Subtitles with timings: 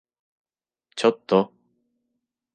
[0.95, 1.53] ちょっと？